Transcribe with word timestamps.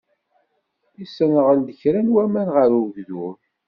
Yessenɣel-d 0.99 1.69
kra 1.79 2.01
n 2.01 2.13
waman 2.13 2.47
ɣer 2.55 2.69
ugdur. 2.83 3.35